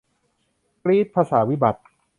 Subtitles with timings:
[0.83, 1.79] กรี๊ด ภาษาวิบัติ